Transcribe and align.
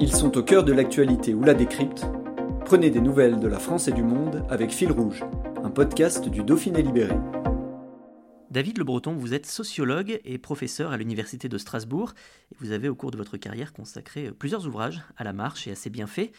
Ils 0.00 0.14
sont 0.14 0.38
au 0.38 0.44
cœur 0.44 0.62
de 0.62 0.72
l'actualité 0.72 1.34
ou 1.34 1.42
la 1.42 1.54
décrypte. 1.54 2.06
Prenez 2.64 2.88
des 2.88 3.00
nouvelles 3.00 3.40
de 3.40 3.48
la 3.48 3.58
France 3.58 3.88
et 3.88 3.92
du 3.92 4.04
monde 4.04 4.44
avec 4.48 4.70
Fil 4.70 4.92
Rouge, 4.92 5.24
un 5.64 5.70
podcast 5.70 6.28
du 6.28 6.44
Dauphiné 6.44 6.82
Libéré. 6.82 7.16
David 8.52 8.78
Le 8.78 8.84
Breton, 8.84 9.14
vous 9.14 9.34
êtes 9.34 9.46
sociologue 9.46 10.20
et 10.24 10.38
professeur 10.38 10.92
à 10.92 10.96
l'Université 10.96 11.48
de 11.48 11.58
Strasbourg, 11.58 12.14
et 12.52 12.56
vous 12.60 12.70
avez 12.70 12.88
au 12.88 12.94
cours 12.94 13.10
de 13.10 13.16
votre 13.16 13.38
carrière 13.38 13.72
consacré 13.72 14.30
plusieurs 14.30 14.68
ouvrages 14.68 15.02
à 15.16 15.24
la 15.24 15.32
marche 15.32 15.66
et 15.66 15.72
à 15.72 15.74
ses 15.74 15.90
bienfaits. 15.90 16.30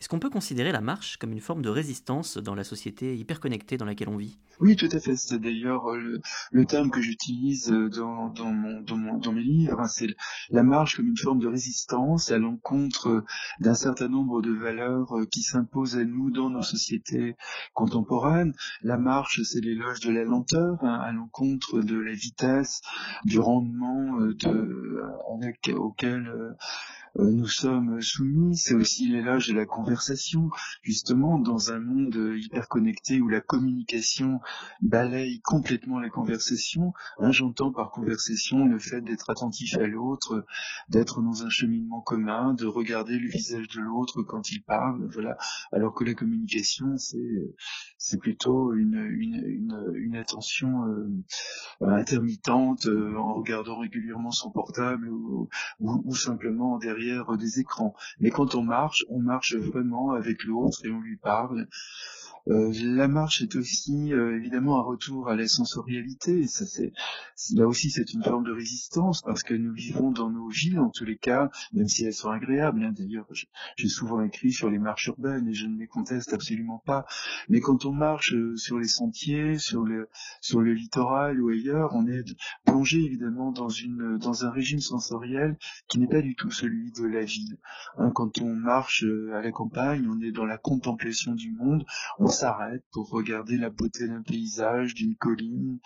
Est-ce 0.00 0.08
qu'on 0.08 0.18
peut 0.18 0.30
considérer 0.30 0.72
la 0.72 0.80
marche 0.80 1.16
comme 1.16 1.32
une 1.32 1.40
forme 1.40 1.62
de 1.62 1.68
résistance 1.68 2.38
dans 2.38 2.54
la 2.54 2.64
société 2.64 3.16
hyperconnectée 3.16 3.76
dans 3.76 3.84
laquelle 3.84 4.08
on 4.08 4.16
vit? 4.16 4.38
Oui, 4.60 4.76
tout 4.76 4.88
à 4.92 5.00
fait. 5.00 5.16
C'est 5.16 5.38
d'ailleurs 5.38 5.90
euh, 5.90 6.20
le, 6.52 6.64
terme 6.66 6.90
que 6.90 7.00
j'utilise 7.00 7.70
euh, 7.72 7.88
dans, 7.88 8.32
mon, 8.52 8.80
dans, 8.80 8.96
mon, 8.96 9.18
dans 9.18 9.32
mes 9.32 9.42
livres. 9.42 9.80
Hein. 9.80 9.88
C'est 9.88 10.14
la 10.50 10.62
marche 10.62 10.96
comme 10.96 11.08
une 11.08 11.16
forme 11.16 11.38
de 11.38 11.46
résistance 11.46 12.30
à 12.30 12.38
l'encontre 12.38 13.24
d'un 13.60 13.74
certain 13.74 14.08
nombre 14.08 14.42
de 14.42 14.52
valeurs 14.52 15.16
euh, 15.16 15.26
qui 15.26 15.42
s'imposent 15.42 15.96
à 15.96 16.04
nous 16.04 16.30
dans 16.30 16.50
nos 16.50 16.62
sociétés 16.62 17.36
contemporaines. 17.72 18.52
La 18.82 18.98
marche, 18.98 19.42
c'est 19.42 19.60
l'éloge 19.60 20.00
de 20.00 20.10
la 20.10 20.24
lenteur, 20.24 20.78
hein, 20.82 21.00
à 21.02 21.12
l'encontre 21.12 21.80
de 21.80 21.96
la 21.96 22.12
vitesse, 22.12 22.80
du 23.24 23.38
rendement 23.38 24.18
de, 24.20 25.02
auquel 25.76 26.26
euh, 26.28 26.52
nous 27.18 27.48
sommes 27.48 28.00
soumis, 28.00 28.56
c'est 28.56 28.74
aussi 28.74 29.08
l'éloge 29.08 29.48
de 29.48 29.54
la 29.54 29.66
conversation, 29.66 30.50
justement 30.82 31.38
dans 31.38 31.72
un 31.72 31.80
monde 31.80 32.34
hyper 32.36 32.68
connecté 32.68 33.20
où 33.20 33.28
la 33.28 33.40
communication 33.40 34.40
balaye 34.80 35.40
complètement 35.40 35.98
la 35.98 36.10
conversation. 36.10 36.92
Hein, 37.18 37.32
J'entends 37.32 37.72
par 37.72 37.90
conversation 37.90 38.64
le 38.66 38.78
fait 38.78 39.00
d'être 39.00 39.30
attentif 39.30 39.76
à 39.78 39.86
l'autre, 39.86 40.44
d'être 40.88 41.20
dans 41.20 41.42
un 41.44 41.50
cheminement 41.50 42.00
commun, 42.00 42.54
de 42.54 42.66
regarder 42.66 43.18
le 43.18 43.28
visage 43.28 43.68
de 43.68 43.80
l'autre 43.80 44.22
quand 44.22 44.52
il 44.52 44.62
parle, 44.62 45.08
voilà. 45.12 45.36
Alors 45.72 45.94
que 45.94 46.04
la 46.04 46.14
communication, 46.14 46.96
c'est 46.98 47.18
c'est 47.98 48.18
plutôt 48.18 48.74
une, 48.74 48.94
une, 48.94 49.92
une, 49.94 50.16
attention 50.16 50.86
euh, 50.86 51.86
intermittente 51.86 52.86
euh, 52.86 53.16
en 53.16 53.34
regardant 53.34 53.78
régulièrement 53.78 54.30
son 54.30 54.50
portable 54.50 55.08
ou, 55.10 55.48
ou 55.80 56.14
simplement 56.14 56.78
derrière 56.78 57.07
des 57.38 57.60
écrans. 57.60 57.94
Mais 58.20 58.30
quand 58.30 58.54
on 58.54 58.62
marche, 58.62 59.04
on 59.08 59.20
marche 59.20 59.54
vraiment 59.54 60.12
avec 60.12 60.44
l'autre 60.44 60.84
et 60.84 60.90
on 60.90 61.00
lui 61.00 61.16
parle. 61.16 61.68
Euh, 62.48 62.72
la 62.82 63.08
marche 63.08 63.42
est 63.42 63.56
aussi 63.56 64.12
euh, 64.12 64.36
évidemment 64.36 64.78
un 64.78 64.82
retour 64.82 65.28
à 65.28 65.36
la 65.36 65.46
sensorialité. 65.46 66.46
Ça, 66.46 66.64
là 67.54 67.66
aussi, 67.66 67.90
c'est 67.90 68.14
une 68.14 68.22
forme 68.22 68.44
de 68.44 68.52
résistance 68.52 69.20
parce 69.20 69.42
que 69.42 69.52
nous 69.52 69.72
vivons 69.72 70.10
dans 70.12 70.30
nos 70.30 70.48
villes, 70.48 70.78
en 70.78 70.88
tous 70.88 71.04
les 71.04 71.18
cas, 71.18 71.50
même 71.74 71.88
si 71.88 72.04
elles 72.04 72.14
sont 72.14 72.30
agréables. 72.30 72.82
Hein. 72.82 72.94
D'ailleurs, 72.96 73.26
j'ai 73.76 73.88
souvent 73.88 74.22
écrit 74.22 74.52
sur 74.52 74.70
les 74.70 74.78
marches 74.78 75.08
urbaines 75.08 75.46
et 75.48 75.52
je 75.52 75.66
ne 75.66 75.78
les 75.78 75.86
conteste 75.86 76.32
absolument 76.32 76.82
pas. 76.86 77.04
Mais 77.50 77.60
quand 77.60 77.84
on 77.84 77.92
marche 77.92 78.32
euh, 78.32 78.56
sur 78.56 78.78
les 78.78 78.88
sentiers, 78.88 79.58
sur 79.58 79.82
le 79.82 80.08
sur 80.40 80.62
le 80.62 80.72
littoral 80.72 81.42
ou 81.42 81.50
ailleurs, 81.50 81.90
on 81.94 82.06
est 82.06 82.24
plongé 82.64 82.98
évidemment 83.00 83.52
dans 83.52 83.68
une 83.68 84.16
dans 84.16 84.46
un 84.46 84.50
régime 84.50 84.80
sensoriel 84.80 85.58
qui 85.88 85.98
n'est 85.98 86.08
pas 86.08 86.22
du 86.22 86.34
tout 86.34 86.50
celui 86.50 86.92
de 86.92 87.04
la 87.04 87.24
ville. 87.24 87.58
Hein, 87.98 88.10
quand 88.14 88.40
on 88.40 88.54
marche 88.54 89.04
à 89.34 89.42
la 89.42 89.52
campagne, 89.52 90.08
on 90.08 90.20
est 90.22 90.32
dans 90.32 90.46
la 90.46 90.56
contemplation 90.56 91.34
du 91.34 91.52
monde. 91.52 91.84
On 92.18 92.26
s'arrête 92.38 92.84
pour 92.92 93.10
regarder 93.10 93.56
la 93.56 93.70
beauté 93.70 94.06
d'un 94.06 94.22
paysage, 94.22 94.94
d'une 94.94 95.16
colline, 95.16 95.78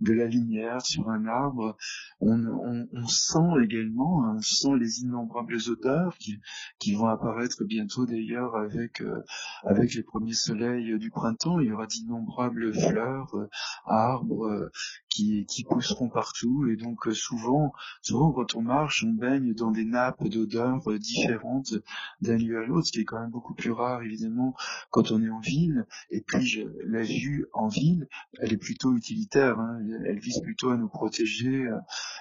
de 0.00 0.12
la 0.12 0.26
lumière 0.26 0.84
sur 0.84 1.08
un 1.08 1.26
arbre. 1.26 1.76
On, 2.20 2.44
on, 2.46 2.88
on 2.92 3.06
sent 3.06 3.62
également, 3.62 4.24
hein, 4.24 4.34
on 4.36 4.42
sent 4.42 4.76
les 4.78 5.00
innombrables 5.02 5.56
odeurs 5.68 6.16
qui, 6.18 6.40
qui 6.78 6.94
vont 6.94 7.06
apparaître 7.06 7.64
bientôt 7.64 8.06
d'ailleurs 8.06 8.56
avec, 8.56 9.00
euh, 9.00 9.22
avec 9.64 9.94
les 9.94 10.02
premiers 10.02 10.32
soleils 10.32 10.98
du 10.98 11.10
printemps. 11.10 11.60
Il 11.60 11.68
y 11.68 11.72
aura 11.72 11.86
d'innombrables 11.86 12.74
fleurs, 12.74 13.34
euh, 13.34 13.48
arbres 13.86 14.46
euh, 14.46 14.70
qui, 15.08 15.46
qui 15.46 15.64
pousseront 15.64 16.08
partout. 16.08 16.66
Et 16.68 16.76
donc 16.76 17.06
souvent, 17.12 17.72
souvent 18.02 18.32
quand 18.32 18.56
on 18.56 18.62
marche, 18.62 19.04
on 19.06 19.12
baigne 19.12 19.54
dans 19.54 19.70
des 19.70 19.84
nappes 19.84 20.26
d'odeurs 20.26 20.80
différentes 20.98 21.74
d'un 22.20 22.36
lieu 22.36 22.58
à 22.62 22.66
l'autre, 22.66 22.86
ce 22.86 22.92
qui 22.92 23.00
est 23.00 23.04
quand 23.04 23.20
même 23.20 23.30
beaucoup 23.30 23.54
plus 23.54 23.72
rare 23.72 24.02
évidemment 24.02 24.54
quand 24.90 25.10
on 25.12 25.22
est 25.22 25.30
en 25.30 25.40
ville. 25.40 25.86
Et 26.10 26.20
puis 26.20 26.64
la 26.84 27.02
vue 27.02 27.46
en 27.52 27.68
ville, 27.68 28.08
elle 28.40 28.52
est 28.52 28.58
plutôt 28.58 28.94
utilitaire. 28.96 29.58
Hein. 29.58 29.80
Elle 30.06 30.18
vise 30.18 30.40
plutôt 30.40 30.70
à 30.70 30.76
nous 30.76 30.88
protéger. 30.88 31.66
Euh, 31.66 31.76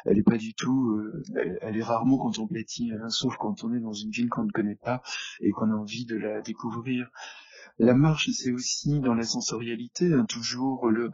elle 0.06 0.18
est 0.18 0.24
pas 0.24 0.38
du 0.38 0.54
tout. 0.54 0.92
Euh, 0.92 1.24
elle, 1.62 1.78
est 1.78 1.84
rarement 1.84 2.18
contemplative, 2.18 3.00
hein, 3.02 3.10
sauf 3.10 3.36
quand 3.38 3.64
on 3.64 3.74
est 3.74 3.80
dans 3.80 3.94
une 3.94 4.12
ville 4.12 4.30
qu'on 4.30 4.46
ne 4.46 4.52
connaît 4.52 4.76
pas 4.76 5.02
et 5.42 5.52
qu'on 5.52 5.72
a 5.72 5.76
envie 5.76 6.06
de 6.06 6.16
la 6.16 6.42
découvrir. 6.42 7.10
La 7.80 7.94
marche, 7.94 8.30
c'est 8.32 8.52
aussi 8.52 9.00
dans 9.00 9.14
la 9.14 9.24
sensorialité, 9.24 10.14
hein, 10.14 10.26
toujours 10.28 10.90
le, 10.90 11.12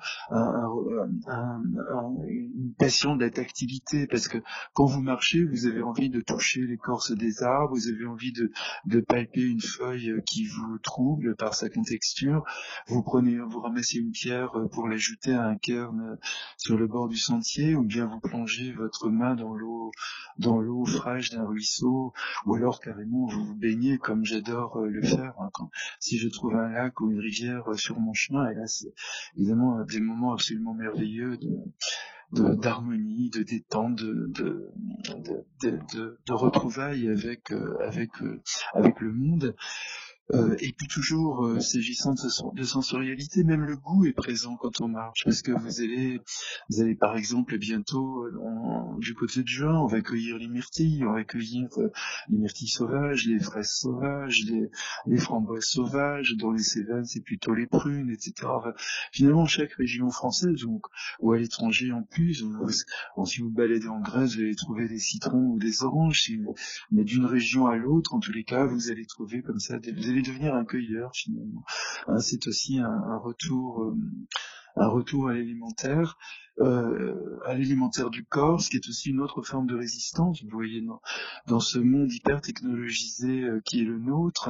une 2.28 2.74
passion 2.80 3.16
de 3.16 3.24
la 3.24 3.30
tactilité, 3.30 4.08
parce 4.08 4.28
que 4.28 4.40
quand 4.74 4.86
vous 4.86 5.02
marchez, 5.02 5.44
vous 5.44 5.68
avez 5.68 5.84
envie 5.84 6.10
de 6.10 6.22
toucher 6.22 6.62
l'écorce 6.62 7.12
des 7.12 7.44
arbres, 7.44 7.76
vous 7.76 7.88
avez 7.88 8.08
envie 8.08 8.32
de, 8.32 8.52
de 8.88 9.00
palper 9.00 9.42
une 9.42 9.62
feuille 9.62 10.24
qui 10.26 10.48
vous 10.48 10.80
trouble 10.80 11.36
par 11.36 11.54
sa 11.54 11.70
contexture, 11.70 12.44
vous 12.88 13.04
prenez, 13.04 13.38
vous 13.38 13.60
ramassez 13.62 14.00
une 14.00 14.12
pierre 14.12 14.52
pour 14.72 14.88
l'ajouter 14.88 15.34
à 15.34 15.46
un 15.46 15.58
cairn 15.58 16.18
sur 16.58 16.78
le 16.80 16.88
bord 16.88 17.10
du 17.10 17.18
sentier, 17.18 17.76
ou 17.76 17.84
bien 17.84 18.08
vous 18.08 18.20
plongez 18.20 18.72
votre 18.72 19.10
main 19.10 19.36
dans 19.36 19.54
l'eau, 19.54 19.92
dans 20.40 20.60
l'eau 20.60 20.84
fraîche 20.86 21.30
d'un 21.30 21.46
ruisseau, 21.46 22.12
ou 22.48 22.56
alors 22.56 22.80
carrément 22.80 23.28
vous 23.28 23.46
vous 23.46 23.56
baignez 23.56 24.00
comme 24.00 24.26
j'adore 24.26 24.80
le 24.80 25.04
faire. 25.04 25.36
Hein, 25.40 25.50
quand, 25.54 25.70
si 26.00 26.18
je 26.18 26.28
trouve 26.28 26.55
un 26.58 26.70
lac 26.70 27.00
ou 27.02 27.12
une 27.12 27.20
rivière 27.20 27.70
euh, 27.72 27.76
sur 27.76 28.00
mon 28.00 28.14
chemin. 28.14 28.50
Et 28.50 28.56
là, 28.56 28.68
c'est 28.68 28.94
évidemment 29.38 29.80
euh, 29.80 29.84
des 29.86 30.00
moments 30.00 30.34
absolument 30.34 30.74
merveilleux 30.74 31.38
de, 31.38 32.56
d'harmonie, 32.56 33.30
de, 33.30 33.44
détente, 33.44 33.96
de, 33.96 34.32
de, 34.34 34.72
de, 35.64 36.20
de 36.26 36.34
retrouvailles 36.34 37.08
avec, 37.10 37.52
euh, 37.52 37.78
avec, 37.82 38.10
avec 38.74 39.00
le 39.00 39.12
monde. 39.12 39.56
Euh, 40.34 40.56
et 40.60 40.72
puis 40.72 40.88
toujours, 40.88 41.46
euh, 41.46 41.60
s'agissant 41.60 42.14
de, 42.14 42.56
de, 42.56 42.64
sensorialité, 42.64 43.44
même 43.44 43.64
le 43.64 43.78
goût 43.78 44.06
est 44.06 44.14
présent 44.14 44.56
quand 44.56 44.82
on 44.82 44.88
marche, 44.88 45.24
parce 45.24 45.44
que 45.44 45.52
vous 45.52 45.82
allez, 45.82 46.20
vous 46.70 46.82
allez 46.82 46.96
par 46.96 47.16
exemple 47.16 47.60
bientôt 47.60 48.24
euh, 48.24 49.00
du 49.00 49.14
côté 49.14 49.44
de 49.44 49.48
juin, 49.48 49.80
on 49.80 49.86
va 49.86 50.02
cueillir 50.02 50.40
les 50.40 50.48
myrtilles, 50.48 51.06
on 51.06 51.14
va 51.14 51.24
cueillir 51.24 51.68
les 52.30 52.38
myrtilles 52.40 52.68
sauvages, 52.68 53.28
les 53.28 53.40
fraises 53.40 53.70
sauvages, 53.70 54.42
les, 54.48 54.72
les 55.06 55.18
framboises 55.18 55.66
sauvages, 55.66 56.36
dans 56.38 56.52
les 56.52 56.64
Cévennes 56.64 57.06
c'est 57.06 57.22
plutôt 57.22 57.54
les 57.54 57.68
prunes, 57.68 58.10
etc. 58.10 58.52
finalement, 59.12 59.46
chaque 59.46 59.74
région 59.74 60.10
française 60.10 60.64
ou, 60.64 60.82
ou 61.20 61.34
à 61.34 61.38
l'étranger 61.38 61.92
en 61.92 62.02
plus, 62.02 62.44
si 63.26 63.42
vous 63.42 63.52
baladez 63.52 63.88
en 63.88 64.00
Grèce, 64.00 64.36
vous 64.36 64.42
allez 64.42 64.56
trouver 64.56 64.88
des 64.88 65.00
citrons 65.00 65.52
ou 65.52 65.60
des 65.60 65.84
oranges, 65.84 66.32
mais 66.90 67.04
d'une 67.04 67.26
région 67.26 67.68
à 67.68 67.76
l'autre, 67.76 68.16
en 68.16 68.20
tous 68.20 68.32
les 68.32 68.44
cas, 68.44 68.66
vous 68.66 68.90
allez 68.90 69.06
trouver 69.06 69.44
comme 69.44 69.60
ça 69.60 69.78
des 69.78 70.15
devenir 70.22 70.54
un 70.56 70.66
cueilleur 70.66 71.12
finalement. 71.14 71.64
Hein, 72.08 72.20
c'est 72.20 72.48
aussi 72.48 72.80
un, 72.80 73.18
retour, 73.18 73.84
euh, 73.84 73.96
un 74.76 74.88
retour 74.88 75.30
à 75.30 75.34
l'élémentaire. 75.34 76.18
Euh, 76.60 77.35
à 77.46 77.54
l'élémentaire 77.54 78.10
du 78.10 78.26
corps, 78.26 78.62
ce 78.62 78.70
qui 78.70 78.78
est 78.78 78.88
aussi 78.88 79.10
une 79.10 79.22
autre 79.22 79.42
forme 79.42 79.68
de 79.68 79.76
résistance. 79.76 80.44
Vous 80.44 80.50
voyez, 80.50 80.84
dans, 81.48 81.60
ce 81.60 81.80
monde 81.80 82.12
hyper 82.12 82.42
technologisé 82.42 83.44
euh, 83.44 83.62
qui 83.64 83.82
est 83.82 83.86
le 83.86 84.00
nôtre, 84.00 84.50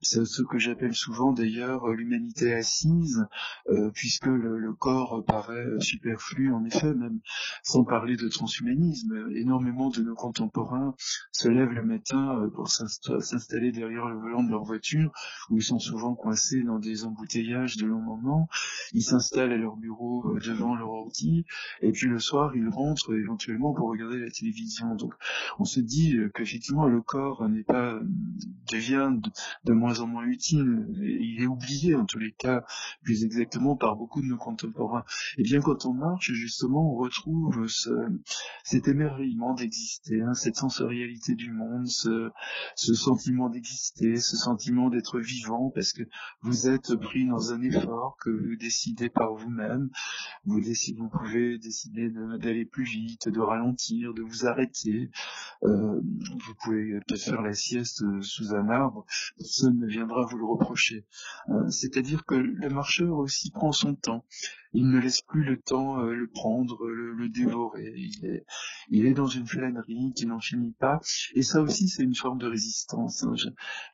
c'est 0.00 0.24
ce 0.24 0.42
que 0.42 0.58
j'appelle 0.58 0.94
souvent 0.94 1.32
d'ailleurs 1.32 1.86
l'humanité 1.88 2.52
assise, 2.54 3.24
euh, 3.68 3.90
puisque 3.94 4.26
le, 4.26 4.58
le, 4.58 4.72
corps 4.72 5.24
paraît 5.24 5.66
superflu, 5.78 6.52
en 6.52 6.64
effet, 6.64 6.92
même 6.92 7.20
sans 7.62 7.84
parler 7.84 8.16
de 8.16 8.28
transhumanisme. 8.28 9.28
Énormément 9.36 9.90
de 9.90 10.02
nos 10.02 10.14
contemporains 10.14 10.94
se 11.30 11.48
lèvent 11.48 11.72
le 11.72 11.84
matin 11.84 12.50
pour 12.54 12.68
s'installer 12.68 13.70
derrière 13.70 14.08
le 14.08 14.18
volant 14.18 14.42
de 14.42 14.50
leur 14.50 14.64
voiture, 14.64 15.12
où 15.50 15.58
ils 15.58 15.62
sont 15.62 15.78
souvent 15.78 16.14
coincés 16.14 16.62
dans 16.64 16.80
des 16.80 17.04
embouteillages 17.04 17.76
de 17.76 17.86
longs 17.86 18.00
moments. 18.00 18.48
Ils 18.92 19.02
s'installent 19.02 19.52
à 19.52 19.56
leur 19.56 19.76
bureau 19.76 20.36
devant 20.40 20.74
leur 20.74 20.90
ordi, 20.90 21.44
et 21.80 21.92
puis 21.92 22.08
le 22.08 22.18
soir, 22.22 22.56
ils 22.56 22.68
rentrent 22.68 23.14
éventuellement 23.14 23.74
pour 23.74 23.90
regarder 23.90 24.18
la 24.18 24.30
télévision. 24.30 24.94
Donc, 24.94 25.14
on 25.58 25.64
se 25.64 25.80
dit 25.80 26.16
qu'effectivement, 26.34 26.86
le 26.86 27.02
corps 27.02 27.48
n'est 27.48 27.64
pas 27.64 28.00
devient 28.70 29.10
de, 29.64 29.72
moins 29.72 30.00
en 30.00 30.06
moins 30.06 30.24
utile. 30.24 30.86
Il 31.02 31.42
est 31.42 31.46
oublié 31.46 31.94
en 31.94 32.04
tous 32.04 32.18
les 32.18 32.32
cas, 32.32 32.64
plus 33.02 33.24
exactement 33.24 33.76
par 33.76 33.96
beaucoup 33.96 34.22
de 34.22 34.26
nos 34.26 34.36
contemporains. 34.36 35.04
Et 35.38 35.42
bien, 35.42 35.60
quand 35.60 35.86
on 35.86 35.92
marche, 35.92 36.32
justement, 36.32 36.92
on 36.92 36.96
retrouve 36.96 37.66
ce, 37.68 37.90
cet 38.64 38.88
émerveillement 38.88 39.54
d'exister, 39.54 40.20
hein, 40.22 40.34
cette 40.34 40.56
sensorialité 40.56 41.34
du 41.34 41.52
monde, 41.52 41.86
ce, 41.86 42.30
sentiment 42.76 43.48
d'exister, 43.48 44.16
ce 44.16 44.36
sentiment 44.36 44.90
d'être 44.90 45.20
vivant, 45.20 45.70
parce 45.74 45.92
que 45.92 46.02
vous 46.42 46.68
êtes 46.68 46.94
pris 46.96 47.26
dans 47.26 47.52
un 47.52 47.62
effort 47.62 48.16
que 48.20 48.30
vous 48.30 48.56
décidez 48.56 49.08
par 49.08 49.34
vous-même. 49.34 49.90
Vous, 50.44 50.60
vous 50.60 51.08
pouvez 51.08 51.58
décider 51.58 52.10
d'aller 52.38 52.64
plus 52.64 52.84
vite, 52.84 53.28
de 53.28 53.40
ralentir, 53.40 54.14
de 54.14 54.22
vous 54.22 54.46
arrêter. 54.46 55.10
Euh, 55.64 56.00
vous 56.00 56.54
pouvez 56.62 56.98
peut-être 57.06 57.22
faire 57.22 57.42
la 57.42 57.54
sieste 57.54 58.02
sous 58.20 58.54
un 58.54 58.68
arbre. 58.68 59.04
Personne 59.38 59.78
ne 59.78 59.86
viendra 59.86 60.26
vous 60.26 60.38
le 60.38 60.44
reprocher. 60.44 61.06
Euh, 61.48 61.68
c'est-à-dire 61.70 62.24
que 62.24 62.34
le 62.34 62.68
marcheur 62.68 63.16
aussi 63.16 63.50
prend 63.50 63.72
son 63.72 63.94
temps 63.94 64.24
il 64.74 64.88
ne 64.88 64.98
laisse 64.98 65.22
plus 65.22 65.44
le 65.44 65.60
temps 65.60 66.00
euh, 66.00 66.14
le 66.14 66.26
prendre, 66.26 66.86
le, 66.86 67.28
dévorer. 67.28 67.92
Il 67.96 68.26
est, 68.26 68.44
il 68.90 69.06
est 69.06 69.14
dans 69.14 69.26
une 69.26 69.46
flânerie 69.46 70.12
qui 70.14 70.26
n'en 70.26 70.40
finit 70.40 70.74
pas. 70.78 71.00
Et 71.34 71.42
ça 71.42 71.62
aussi, 71.62 71.88
c'est 71.88 72.02
une 72.02 72.14
forme 72.14 72.38
de 72.38 72.46
résistance. 72.46 73.22
Hein. 73.22 73.34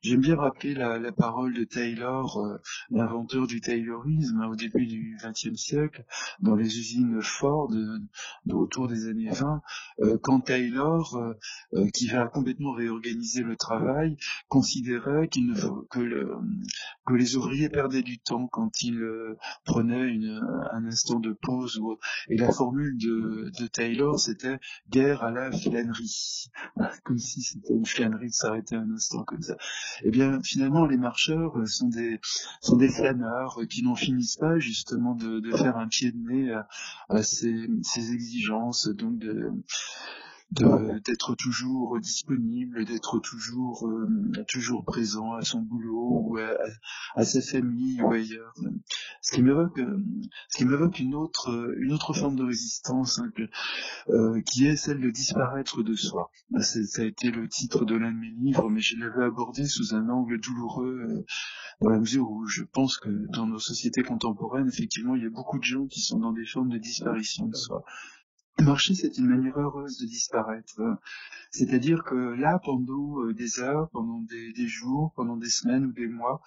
J'aime 0.01 0.21
bien 0.21 0.35
rappeler 0.35 0.73
la, 0.73 1.11
parole 1.11 1.53
de 1.53 1.63
Taylor, 1.63 2.37
euh, 2.37 2.57
l'inventeur 2.91 3.47
du 3.47 3.61
Taylorisme, 3.61 4.41
hein, 4.41 4.47
au 4.47 4.55
début 4.55 4.85
du 4.85 5.17
XXe 5.23 5.55
siècle, 5.55 6.05
dans 6.41 6.55
les 6.55 6.79
usines 6.79 7.21
Ford, 7.21 7.69
de, 7.69 8.53
autour 8.53 8.87
des 8.87 9.07
années 9.07 9.31
20, 9.31 9.61
euh, 10.01 10.17
quand 10.21 10.41
Taylor, 10.41 11.35
qui 11.93 12.07
va 12.07 12.27
complètement 12.27 12.71
réorganiser 12.71 13.43
le 13.43 13.55
travail, 13.55 14.17
considérait 14.47 15.27
qu'il 15.27 15.47
ne 15.47 15.55
faut 15.55 15.87
que, 15.89 15.99
le, 15.99 16.35
que 17.09 17.15
les 17.15 17.35
ouvriers 17.35 17.69
perdaient 17.69 18.03
du 18.03 18.19
temps 18.19 18.47
quand 18.47 18.81
ils 18.83 19.01
prenaient 19.65 20.07
une, 20.07 20.41
un 20.71 20.85
instant 20.85 21.19
de 21.19 21.33
pause. 21.33 21.81
Et 22.29 22.37
la 22.37 22.51
formule 22.51 22.97
de, 22.97 23.51
de 23.59 23.67
Taylor, 23.67 24.19
c'était 24.19 24.59
guerre 24.89 25.23
à 25.23 25.31
la 25.31 25.51
flânerie. 25.51 26.45
Comme 27.03 27.17
si 27.17 27.41
c'était 27.41 27.73
une 27.73 27.85
flânerie 27.85 28.27
de 28.27 28.33
s'arrêter 28.33 28.75
un 28.75 28.91
instant 28.91 29.23
comme 29.23 29.41
ça. 29.41 29.57
Eh 30.03 30.11
bien, 30.11 30.39
finalement, 30.43 30.85
les 30.85 30.97
marcheurs 30.97 31.55
sont 31.67 31.87
des, 31.87 32.19
sont 32.61 32.77
des 32.77 32.89
flâneurs 32.89 33.59
qui 33.69 33.83
n'en 33.83 33.95
finissent 33.95 34.37
pas 34.37 34.59
justement 34.59 35.15
de, 35.15 35.39
de 35.39 35.51
faire 35.55 35.77
un 35.77 35.87
pied 35.87 36.11
de 36.11 36.17
nez 36.17 36.51
à, 36.51 36.67
à 37.09 37.23
ces, 37.23 37.67
ces 37.81 38.13
exigences, 38.13 38.87
donc 38.87 39.17
de, 39.17 39.51
d'être 40.51 41.35
toujours 41.35 41.99
disponible, 41.99 42.83
d'être 42.85 43.19
toujours 43.19 43.87
euh, 43.87 44.07
toujours 44.47 44.83
présent 44.83 45.33
à 45.33 45.43
son 45.43 45.61
boulot 45.61 46.23
ou 46.25 46.37
à, 47.15 47.23
sa 47.23 47.41
famille 47.41 48.01
ou 48.01 48.11
ailleurs. 48.11 48.53
Ce 49.21 49.31
qui 49.31 49.43
m'évoque 49.43 49.79
ce 50.49 50.57
qui 50.57 50.65
m'évoque 50.65 50.99
une 50.99 51.13
autre 51.13 51.75
une 51.77 51.91
autre 51.91 52.13
forme 52.13 52.35
de 52.35 52.43
résistance 52.43 53.19
hein, 53.19 53.31
euh, 54.09 54.41
qui 54.41 54.65
est 54.65 54.75
celle 54.75 55.01
de 55.01 55.09
disparaître 55.09 55.83
de 55.83 55.95
soi. 55.95 56.31
Ça 56.61 57.01
a 57.01 57.05
été 57.05 57.29
le 57.29 57.47
titre 57.47 57.85
de 57.85 57.95
l'un 57.95 58.11
de 58.11 58.17
mes 58.17 58.31
livres, 58.31 58.69
mais 58.69 58.81
je 58.81 58.97
l'avais 58.97 59.25
abordé 59.25 59.65
sous 59.65 59.93
un 59.93 60.09
angle 60.09 60.39
douloureux 60.39 60.99
euh, 61.07 61.25
dans 61.81 61.89
la 61.89 61.99
mesure 61.99 62.29
où 62.29 62.47
je 62.47 62.63
pense 62.63 62.97
que 62.97 63.09
dans 63.31 63.45
nos 63.45 63.59
sociétés 63.59 64.03
contemporaines, 64.03 64.67
effectivement, 64.67 65.15
il 65.15 65.23
y 65.23 65.27
a 65.27 65.29
beaucoup 65.29 65.59
de 65.59 65.63
gens 65.63 65.85
qui 65.85 66.01
sont 66.01 66.19
dans 66.19 66.33
des 66.33 66.45
formes 66.45 66.69
de 66.69 66.77
disparition 66.77 67.47
de 67.47 67.55
soi. 67.55 67.83
Marcher, 68.61 68.93
c'est 68.93 69.17
une 69.17 69.27
manière 69.27 69.57
heureuse 69.57 69.99
de 69.99 70.05
disparaître. 70.05 70.81
C'est-à-dire 71.51 72.03
que 72.03 72.15
là, 72.15 72.59
pendant 72.63 73.21
euh, 73.21 73.33
des 73.33 73.59
heures, 73.59 73.89
pendant 73.89 74.19
des, 74.21 74.67
jours, 74.67 75.13
pendant 75.15 75.37
des 75.37 75.49
semaines 75.49 75.85
ou 75.85 75.91
des 75.91 76.07
mois, 76.07 76.41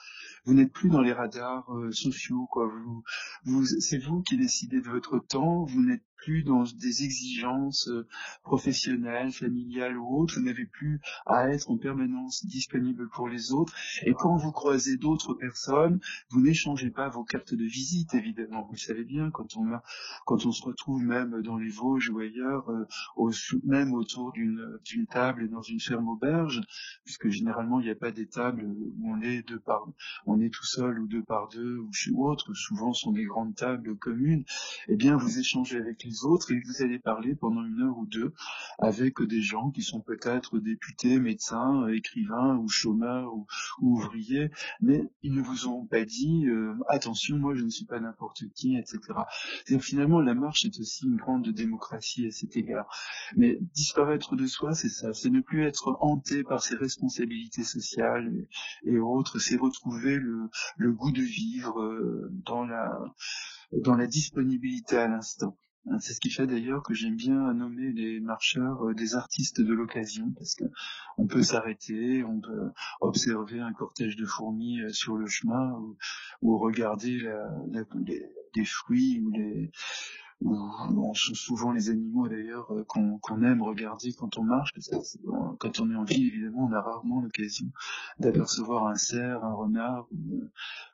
vous 0.45 0.55
n'êtes 0.55 0.73
plus 0.73 0.91
dans 0.91 1.01
les 1.01 1.13
radars 1.13 1.69
euh, 1.75 1.91
sociaux. 1.93 2.47
Quoi. 2.51 2.69
Vous, 2.69 3.03
vous, 3.45 3.65
c'est 3.65 3.99
vous 3.99 4.23
qui 4.23 4.37
décidez 4.37 4.81
de 4.81 4.89
votre 4.89 5.19
temps. 5.19 5.65
Vous 5.65 5.83
n'êtes 5.83 6.05
plus 6.25 6.43
dans 6.43 6.63
des 6.63 7.05
exigences 7.05 7.89
euh, 7.89 8.07
professionnelles, 8.43 9.33
familiales 9.33 9.99
ou 9.99 10.21
autres, 10.21 10.35
vous 10.37 10.45
n'avez 10.45 10.67
plus 10.67 11.01
à 11.27 11.49
être 11.49 11.71
en 11.71 11.77
permanence 11.77 12.47
disponible 12.47 13.09
pour 13.09 13.29
les 13.29 13.53
autres. 13.53 13.75
Et 14.05 14.15
quand 14.15 14.37
vous 14.37 14.53
croisez 14.53 14.97
d'autres 14.97 15.35
personnes, 15.35 16.01
vous 16.31 16.41
n'échangez 16.41 16.91
pas 16.91 17.09
vos 17.09 17.25
cartes 17.25 17.55
de 17.55 17.65
visite, 17.65 18.15
évidemment. 18.15 18.67
Vous 18.71 18.77
savez 18.77 19.05
bien, 19.05 19.31
quand 19.31 19.57
on, 19.57 19.73
a, 19.73 19.83
quand 20.27 20.47
on 20.47 20.53
se 20.53 20.65
retrouve 20.65 21.03
même 21.03 21.43
dans 21.43 21.57
les 21.57 21.71
Vosges 21.71 22.11
ou 22.11 22.19
ailleurs, 22.19 22.71
euh, 22.71 22.87
au, 23.17 23.31
même 23.65 23.93
autour 23.95 24.33
d'une 24.33 25.07
table 25.11 25.49
dans 25.49 25.63
une 25.63 25.81
ferme 25.81 26.09
auberge, 26.09 26.61
puisque 27.05 27.29
généralement 27.29 27.81
il 27.81 27.85
n'y 27.85 27.91
a 27.91 27.97
pas 27.97 28.13
des 28.13 28.27
tables 28.27 28.65
où 28.65 28.93
on 29.05 29.21
est 29.21 29.43
deux 29.49 29.59
par, 29.59 29.87
on 30.27 30.41
est 30.41 30.51
tout 30.51 30.65
seul 30.65 31.01
ou 31.01 31.07
deux 31.07 31.23
par 31.23 31.49
deux 31.49 31.79
ou 31.79 31.93
chez 31.93 32.13
autre, 32.13 32.53
souvent 32.55 32.93
sont 32.93 33.13
des 33.13 33.25
grandes 33.25 33.55
tables 33.55 33.97
communes, 33.97 34.45
eh 34.89 34.97
bien 34.97 35.17
vous 35.17 35.39
échangez 35.39 35.79
avec 35.79 36.05
les 36.05 36.12
autres 36.25 36.53
et 36.53 36.61
vous 36.61 36.83
allez 36.83 36.99
parler 36.99 37.35
pendant 37.35 37.65
une 37.65 37.81
heure 37.83 37.99
ou 37.99 38.07
deux 38.07 38.33
avec 38.79 39.21
des 39.23 39.43
gens 39.43 39.71
qui 39.71 39.83
sont 39.83 40.01
peut-être 40.01 40.59
députés, 40.59 41.19
médecins, 41.19 41.89
écrivains 41.89 42.57
ou 42.57 42.69
chômeurs 42.69 43.35
ou, 43.35 43.47
ouvriers, 43.81 44.51
mais 44.81 45.05
ils 45.23 45.33
ne 45.33 45.43
vous 45.43 45.67
ont 45.67 45.87
pas 45.87 46.05
dit 46.05 46.47
euh, 46.47 46.75
attention, 46.89 47.37
moi 47.37 47.55
je 47.55 47.65
ne 47.65 47.71
suis 47.71 47.85
pas 47.85 48.01
n'importe 48.01 48.45
qui, 48.55 48.77
etc. 48.77 48.99
C'est-à-dire 49.65 49.85
finalement 49.85 50.21
la 50.21 50.35
marche 50.35 50.65
est 50.65 50.79
aussi 50.79 51.07
une 51.07 51.17
grande 51.17 51.49
démocratie 51.49 52.27
à 52.27 52.31
cet 52.31 52.57
égard. 52.57 52.87
Mais 53.37 53.59
disparaître 53.75 54.37
de 54.37 54.47
soi, 54.47 54.75
c'est 54.75 54.89
ça, 54.89 55.13
c'est 55.13 55.31
ne 55.31 55.41
plus 55.41 55.65
être 55.65 55.97
hanté 56.01 56.43
par 56.45 56.63
ses 56.63 56.77
responsabilités 56.77 57.65
sociales 57.65 58.33
et, 58.85 58.99
autres, 58.99 59.39
c'est 59.39 59.57
retrouver 59.57 60.17
le, 60.17 60.49
le, 60.77 60.93
goût 60.93 61.11
de 61.11 61.23
vivre 61.23 61.81
euh, 61.83 62.31
dans 62.45 62.65
la 62.65 62.99
dans 63.73 63.95
la 63.95 64.07
disponibilité 64.07 64.97
à 64.97 65.09
l'instant. 65.09 65.57
Hein, 65.91 65.99
c'est 65.99 66.13
ce 66.15 66.21
qui 66.21 66.31
fait 66.31 66.47
d'ailleurs 66.47 66.83
que 66.85 66.95
j'aime 66.95 67.17
bien 67.17 67.53
nommer 67.55 67.91
les 67.93 68.21
marcheurs 68.21 68.87
euh, 68.87 68.95
des 68.95 69.17
artistes 69.17 69.61
de 69.61 69.75
l'occasion, 69.75 70.31
parce 70.37 70.55
que 70.55 70.65
on 71.19 71.27
peut 71.27 71.43
s'arrêter, 71.43 72.23
on 72.23 72.41
peut 72.41 72.71
observer 73.01 73.59
un 73.61 73.73
cortège 73.73 74.15
de 74.17 74.25
fourmis 74.25 74.81
euh, 74.81 74.91
sur 74.91 75.17
le 75.17 75.27
chemin, 75.27 75.73
ou, 76.41 76.59
regarder 76.59 77.19
la, 77.19 77.85
les, 78.55 78.65
fruits 78.65 79.21
ou 79.21 79.31
les 79.31 79.73
ou, 80.41 81.13
souvent 81.15 81.73
les 81.73 81.91
animaux 81.91 82.29
d'ailleurs 82.29 82.73
euh, 82.73 82.85
qu'on 82.85 83.43
aime 83.43 83.63
regarder 83.63 84.13
quand 84.13 84.39
on 84.39 84.45
marche, 84.45 84.73
parce 84.75 84.89
que 84.89 85.57
quand 85.59 85.81
on 85.81 85.91
est 85.91 85.97
en 85.97 86.05
ville, 86.05 86.29
évidemment, 86.29 86.69
on 86.71 86.73
a 86.73 86.81
rarement 86.81 87.21
l'occasion 87.21 87.67
d'apercevoir 88.21 88.87
un 88.87 88.97
cerf, 88.97 89.45
un 89.45 89.55
renard 89.55 90.07
ou, 90.13 90.45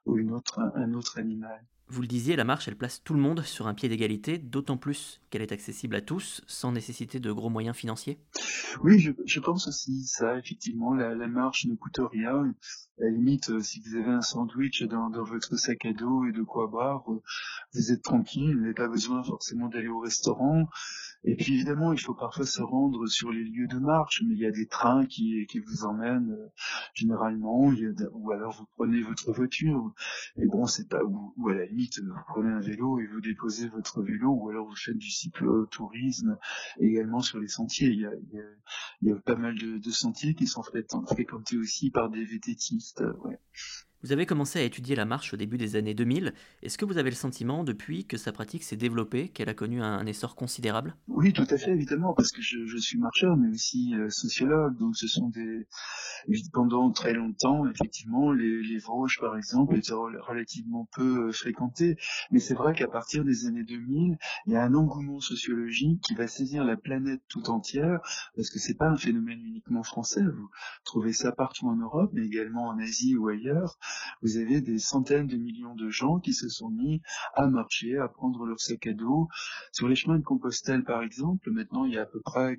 ou 0.06 0.18
une 0.18 0.32
autre, 0.32 0.60
un 0.60 0.94
autre 0.94 1.18
animal. 1.18 1.62
Vous 1.90 2.02
le 2.02 2.06
disiez, 2.06 2.36
la 2.36 2.44
marche, 2.44 2.68
elle 2.68 2.76
place 2.76 3.02
tout 3.02 3.14
le 3.14 3.20
monde 3.20 3.42
sur 3.42 3.66
un 3.66 3.72
pied 3.72 3.88
d'égalité, 3.88 4.36
d'autant 4.36 4.76
plus 4.76 5.22
qu'elle 5.30 5.40
est 5.40 5.52
accessible 5.52 5.96
à 5.96 6.02
tous, 6.02 6.42
sans 6.46 6.70
nécessiter 6.70 7.18
de 7.18 7.32
gros 7.32 7.48
moyens 7.48 7.74
financiers. 7.74 8.18
Oui, 8.82 8.98
je, 9.24 9.40
pense 9.40 9.68
aussi 9.68 10.04
ça, 10.04 10.38
effectivement, 10.38 10.94
la, 10.94 11.14
marche 11.26 11.64
ne 11.64 11.74
coûte 11.74 12.00
rien. 12.12 12.54
À 13.00 13.04
la 13.04 13.10
limite, 13.10 13.50
euh, 13.50 13.60
si 13.60 13.80
vous 13.80 13.94
avez 13.94 14.10
un 14.10 14.22
sandwich 14.22 14.82
dans, 14.82 15.08
votre 15.22 15.56
sac 15.56 15.84
à 15.84 15.92
dos 15.92 16.24
et 16.24 16.32
de 16.32 16.42
quoi 16.42 16.66
boire, 16.66 17.04
euh, 17.12 17.22
vous 17.72 17.92
êtes 17.92 18.02
tranquille, 18.02 18.56
vous 18.56 18.62
n'avez 18.62 18.74
pas 18.74 18.88
besoin 18.88 19.22
forcément 19.22 19.68
d'aller 19.68 19.86
au 19.86 20.00
restaurant. 20.00 20.68
Et 21.24 21.36
puis 21.36 21.54
évidemment, 21.54 21.92
il 21.92 22.00
faut 22.00 22.14
parfois 22.14 22.46
se 22.46 22.62
rendre 22.62 23.06
sur 23.06 23.30
les 23.30 23.44
lieux 23.44 23.66
de 23.66 23.78
marche, 23.78 24.22
mais 24.26 24.34
il 24.34 24.40
y 24.40 24.46
a 24.46 24.50
des 24.50 24.66
trains 24.66 25.04
qui, 25.06 25.46
qui 25.46 25.58
vous 25.58 25.84
emmènent 25.84 26.32
euh, 26.32 26.48
généralement, 26.94 27.72
ou 28.12 28.30
alors 28.32 28.52
vous 28.52 28.66
prenez 28.76 29.02
votre 29.02 29.32
voiture, 29.32 29.92
et 30.36 30.46
bon, 30.46 30.66
c'est 30.66 30.88
pas, 30.88 31.02
ou, 31.04 31.48
à 31.48 31.54
la 31.54 31.66
limite, 31.66 32.00
vous 32.00 32.14
prenez 32.28 32.50
un 32.50 32.60
vélo 32.60 33.00
et 33.00 33.06
vous 33.06 33.20
déposez 33.20 33.68
votre 33.68 34.02
vélo, 34.02 34.30
ou 34.30 34.48
alors 34.48 34.66
vous 34.68 34.76
faites 34.76 34.96
du 34.96 35.10
cyclotourisme 35.10 36.38
également 36.80 37.20
sur 37.20 37.38
les 37.38 37.48
sentiers. 37.48 37.88
Il 37.88 38.00
y 38.00 38.06
a, 38.06 38.12
il 39.02 39.08
y 39.08 39.12
a, 39.12 39.16
pas 39.16 39.36
mal 39.36 39.56
de, 39.56 39.90
sentiers 39.90 40.34
qui 40.34 40.46
sont 40.46 40.62
fréquentés 40.62 41.56
aussi 41.56 41.90
par 41.90 42.10
des 42.10 42.24
vététistes. 42.24 42.87
instantly 42.88 43.36
Vous 44.04 44.12
avez 44.12 44.26
commencé 44.26 44.60
à 44.60 44.62
étudier 44.62 44.94
la 44.94 45.04
marche 45.04 45.34
au 45.34 45.36
début 45.36 45.58
des 45.58 45.74
années 45.74 45.92
2000. 45.92 46.32
Est-ce 46.62 46.78
que 46.78 46.84
vous 46.84 46.98
avez 46.98 47.10
le 47.10 47.16
sentiment, 47.16 47.64
depuis 47.64 48.04
que 48.04 48.16
sa 48.16 48.30
pratique 48.30 48.62
s'est 48.62 48.76
développée, 48.76 49.28
qu'elle 49.28 49.48
a 49.48 49.54
connu 49.54 49.82
un, 49.82 50.06
essor 50.06 50.36
considérable? 50.36 50.94
Oui, 51.08 51.32
tout 51.32 51.46
à 51.50 51.58
fait, 51.58 51.72
évidemment, 51.72 52.14
parce 52.14 52.30
que 52.30 52.40
je, 52.40 52.76
suis 52.76 52.96
marcheur, 52.96 53.36
mais 53.36 53.48
aussi 53.48 53.94
euh, 53.96 54.08
sociologue. 54.08 54.78
Donc, 54.78 54.96
ce 54.96 55.08
sont 55.08 55.28
des. 55.30 55.66
Pendant 56.52 56.90
très 56.92 57.12
longtemps, 57.12 57.66
effectivement, 57.68 58.32
les, 58.32 58.62
les 58.62 58.78
Vosges, 58.78 59.18
par 59.20 59.36
exemple, 59.36 59.76
étaient 59.76 59.92
relativement 59.92 60.88
peu 60.92 61.28
euh, 61.28 61.32
fréquentés. 61.32 61.96
Mais 62.30 62.38
c'est 62.38 62.54
vrai 62.54 62.74
qu'à 62.74 62.86
partir 62.86 63.24
des 63.24 63.46
années 63.46 63.64
2000, 63.64 64.16
il 64.46 64.52
y 64.52 64.56
a 64.56 64.62
un 64.62 64.74
engouement 64.74 65.18
sociologique 65.18 66.00
qui 66.02 66.14
va 66.14 66.28
saisir 66.28 66.64
la 66.64 66.76
planète 66.76 67.22
tout 67.28 67.50
entière, 67.50 67.98
parce 68.36 68.50
que 68.50 68.60
c'est 68.60 68.74
pas 68.74 68.88
un 68.88 68.96
phénomène 68.96 69.40
uniquement 69.40 69.82
français. 69.82 70.22
Vous 70.22 70.50
trouvez 70.84 71.12
ça 71.12 71.32
partout 71.32 71.66
en 71.66 71.76
Europe, 71.76 72.10
mais 72.12 72.24
également 72.24 72.68
en 72.68 72.78
Asie 72.78 73.16
ou 73.16 73.28
ailleurs. 73.28 73.76
Vous 74.22 74.36
avez 74.36 74.60
des 74.60 74.78
centaines 74.78 75.26
de 75.26 75.36
millions 75.36 75.74
de 75.74 75.90
gens 75.90 76.18
qui 76.18 76.32
se 76.32 76.48
sont 76.48 76.70
mis 76.70 77.02
à 77.34 77.46
marcher, 77.46 77.98
à 77.98 78.08
prendre 78.08 78.44
leur 78.46 78.60
sac 78.60 78.86
à 78.86 78.92
dos. 78.92 79.28
Sur 79.72 79.88
les 79.88 79.94
chemins 79.94 80.18
de 80.18 80.24
Compostelle, 80.24 80.84
par 80.84 81.02
exemple, 81.02 81.50
maintenant, 81.50 81.84
il 81.84 81.94
y 81.94 81.98
a 81.98 82.02
à 82.02 82.06
peu 82.06 82.20
près 82.20 82.58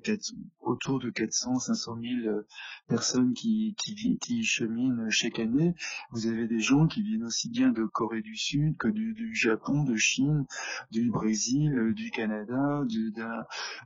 autour 0.60 1.00
de 1.00 1.10
400, 1.10 1.58
500 1.58 1.98
000 2.24 2.40
personnes 2.88 3.34
qui, 3.34 3.74
qui, 3.78 4.18
qui 4.18 4.44
cheminent 4.44 5.08
chaque 5.10 5.38
année. 5.38 5.74
Vous 6.12 6.26
avez 6.26 6.46
des 6.46 6.60
gens 6.60 6.86
qui 6.86 7.02
viennent 7.02 7.24
aussi 7.24 7.48
bien 7.48 7.70
de 7.70 7.84
Corée 7.84 8.22
du 8.22 8.36
Sud 8.36 8.76
que 8.76 8.88
du, 8.88 9.14
du 9.14 9.34
Japon, 9.34 9.84
de 9.84 9.96
Chine, 9.96 10.46
du 10.90 11.10
Brésil, 11.10 11.92
du 11.94 12.10
Canada, 12.10 12.82
du, 12.86 13.12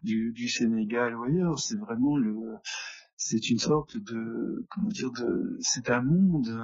du, 0.03 0.33
du 0.33 0.49
Sénégal 0.49 1.17
ou 1.17 1.25
ailleurs. 1.25 1.59
C'est 1.59 1.79
vraiment 1.79 2.17
le, 2.17 2.35
c'est 3.26 3.49
une 3.49 3.59
sorte 3.59 3.97
de 3.97 4.66
comment 4.69 4.90
dire 4.90 5.11
de 5.11 5.57
c'est 5.61 5.88
un 5.88 6.02
monde 6.02 6.61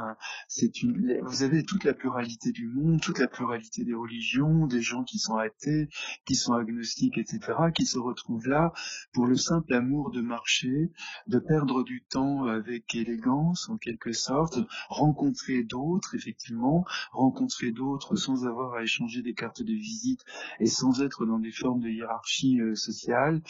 c'est 0.47 0.83
une 0.83 1.19
vous 1.23 1.43
avez 1.43 1.65
toute 1.65 1.85
la 1.85 1.95
pluralité 1.95 2.53
du 2.53 2.69
monde 2.69 3.01
toute 3.01 3.19
la 3.19 3.29
pluralité 3.29 3.83
des 3.83 3.95
religions 3.95 4.67
des 4.67 4.83
gens 4.83 5.03
qui 5.03 5.19
sont 5.19 5.37
athées 5.37 5.89
qui 6.27 6.35
sont 6.35 6.53
agnostiques 6.53 7.17
etc 7.17 7.41
qui 7.75 7.87
se 7.87 7.99
retrouvent 7.99 8.47
là 8.47 8.75
pour 9.15 9.27
le 9.27 9.37
simple 9.37 9.73
amour 9.73 10.11
de 10.11 10.21
marcher 10.21 10.93
de 11.27 11.39
perdre 11.39 11.83
du 11.83 12.05
temps 12.05 12.45
avec 12.45 12.95
élégance 12.95 13.71
en 13.71 13.79
quelque 13.79 14.13
sorte 14.13 14.59
rencontrer 14.91 15.65
d'autres 15.65 16.15
effectivement 16.15 16.85
rencontrer 17.13 17.73
d'autres 17.73 18.17
sans 18.17 18.47
avoir 18.47 18.75
à 18.75 18.83
échanger 18.83 19.23
des 19.23 19.33
cartes 19.33 19.63
de 19.63 19.73
visite 19.73 20.21
et 20.59 20.67
sans 20.67 21.01
être 21.01 21.25
dans 21.25 21.39
des 21.39 21.53
formes 21.53 21.81
de 21.81 21.89
hiérarchie 21.89 22.61
euh, 22.61 22.75
sociale. 22.75 23.43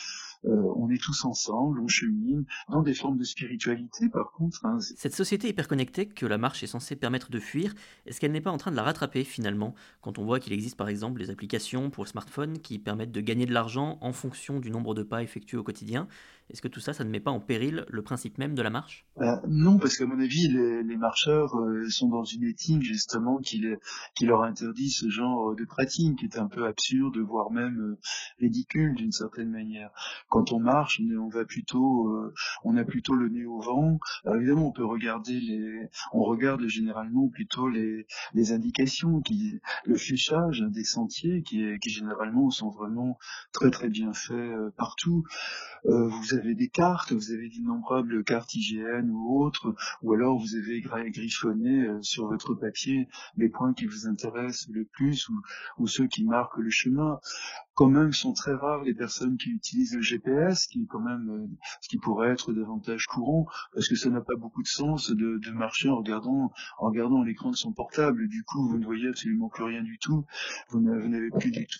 Euh, 0.44 0.72
on 0.76 0.88
est 0.90 1.02
tous 1.02 1.24
ensemble 1.24 1.80
on 1.80 1.88
chemine 1.88 2.46
dans 2.68 2.82
des 2.82 2.94
Hein, 3.04 4.78
Cette 4.80 5.14
société 5.14 5.48
hyperconnectée 5.48 6.06
que 6.06 6.26
la 6.26 6.38
marche 6.38 6.62
est 6.62 6.66
censée 6.66 6.96
permettre 6.96 7.30
de 7.30 7.40
fuir, 7.40 7.74
est-ce 8.06 8.20
qu'elle 8.20 8.32
n'est 8.32 8.40
pas 8.40 8.50
en 8.50 8.56
train 8.56 8.70
de 8.70 8.76
la 8.76 8.82
rattraper 8.82 9.24
finalement? 9.24 9.74
Quand 10.00 10.18
on 10.18 10.24
voit 10.24 10.40
qu'il 10.40 10.52
existe 10.52 10.76
par 10.76 10.88
exemple 10.88 11.20
des 11.20 11.30
applications 11.30 11.90
pour 11.90 12.06
smartphone 12.08 12.58
qui 12.58 12.78
permettent 12.78 13.12
de 13.12 13.20
gagner 13.20 13.46
de 13.46 13.52
l'argent 13.52 13.98
en 14.00 14.12
fonction 14.12 14.60
du 14.60 14.70
nombre 14.70 14.94
de 14.94 15.02
pas 15.02 15.22
effectués 15.22 15.56
au 15.56 15.62
quotidien, 15.62 16.08
est-ce 16.50 16.62
que 16.62 16.68
tout 16.68 16.80
ça, 16.80 16.92
ça 16.92 17.04
ne 17.04 17.10
met 17.10 17.20
pas 17.20 17.30
en 17.30 17.38
péril 17.38 17.84
le 17.88 18.02
principe 18.02 18.36
même 18.38 18.54
de 18.54 18.62
la 18.62 18.70
marche? 18.70 19.06
Euh, 19.20 19.36
Non, 19.46 19.78
parce 19.78 19.96
qu'à 19.96 20.06
mon 20.06 20.18
avis, 20.18 20.48
les, 20.48 20.96
marcheurs 20.96 21.56
euh, 21.56 21.88
sont 21.88 22.08
dans 22.08 22.24
une 22.24 22.44
éthique 22.44 22.82
justement 22.82 23.38
qui, 23.38 23.64
leur 24.22 24.42
interdit 24.42 24.90
ce 24.90 25.08
genre 25.08 25.54
de 25.54 25.64
pratique, 25.64 26.18
qui 26.18 26.24
est 26.26 26.38
un 26.38 26.48
peu 26.48 26.66
absurde, 26.66 27.16
voire 27.18 27.50
même 27.52 27.80
euh, 27.80 27.98
ridicule 28.40 28.94
d'une 28.94 29.12
certaine 29.12 29.50
manière. 29.50 29.90
Quand 30.28 30.52
on 30.52 30.58
marche, 30.58 31.00
on, 31.00 31.30
a 31.30 31.44
plutôt 31.44 33.14
le 33.14 33.28
nez 33.28 33.46
au 33.46 33.60
vent. 33.60 33.98
Alors 34.24 34.36
évidemment, 34.36 34.68
on 34.68 34.72
peut 34.72 34.84
regarder 34.84 35.40
on 36.12 36.22
regarde 36.22 36.66
généralement 36.66 37.28
plutôt 37.28 37.68
les, 37.68 38.06
indications, 38.52 39.22
le 39.84 39.94
fléchage 39.94 40.64
des 40.68 40.84
sentiers, 40.84 41.42
qui, 41.42 41.78
généralement 41.86 42.50
sont 42.50 42.70
vraiment 42.70 43.18
très 43.52 43.70
très 43.70 43.88
bien 43.88 44.12
faits 44.12 44.52
partout. 44.76 45.24
vous 45.84 46.34
des 46.40 46.68
cartes, 46.68 47.12
vous 47.12 47.30
avez 47.30 47.48
d'innombrables 47.48 48.24
cartes 48.24 48.54
IGN 48.54 49.10
ou 49.10 49.42
autres, 49.42 49.74
ou 50.02 50.12
alors 50.12 50.38
vous 50.38 50.56
avez 50.56 50.80
griffonné 51.10 51.86
euh, 51.86 52.02
sur 52.02 52.28
votre 52.28 52.54
papier 52.54 53.08
les 53.36 53.48
points 53.48 53.74
qui 53.74 53.86
vous 53.86 54.06
intéressent 54.06 54.68
le 54.70 54.84
plus 54.84 55.28
ou 55.78 55.86
ceux 55.86 56.06
qui 56.06 56.24
marquent 56.24 56.58
le 56.58 56.70
chemin 56.70 57.20
quand 57.80 57.88
même 57.88 58.12
sont 58.12 58.34
très 58.34 58.52
rares 58.52 58.84
les 58.84 58.92
personnes 58.92 59.38
qui 59.38 59.48
utilisent 59.48 59.94
le 59.94 60.02
GPS, 60.02 60.66
qui 60.66 60.82
est 60.82 60.86
quand 60.86 61.00
même 61.00 61.30
euh, 61.30 61.46
ce 61.80 61.88
qui 61.88 61.96
pourrait 61.96 62.28
être 62.28 62.52
davantage 62.52 63.06
courant, 63.06 63.46
parce 63.72 63.88
que 63.88 63.96
ça 63.96 64.10
n'a 64.10 64.20
pas 64.20 64.36
beaucoup 64.36 64.62
de 64.62 64.68
sens 64.68 65.10
de, 65.10 65.40
marcher 65.52 65.88
en 65.88 65.96
regardant 65.96 66.52
en 66.78 66.86
regardant 66.88 67.22
l'écran 67.22 67.50
de 67.50 67.56
son 67.56 67.72
portable. 67.72 68.28
Du 68.28 68.44
coup, 68.44 68.68
vous 68.68 68.76
ne 68.76 68.84
voyez 68.84 69.08
absolument 69.08 69.48
plus 69.48 69.64
rien 69.64 69.82
du 69.82 69.98
tout. 69.98 70.26
Vous 70.68 70.80
n'avez 70.80 71.30
plus 71.30 71.50
du 71.50 71.66
tout, 71.66 71.78